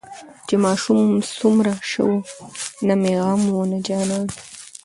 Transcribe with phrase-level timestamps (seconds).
[0.47, 2.15] چې ماشوم وم سومره شه وو
[2.87, 4.25] نه مې غم وو نه جانان.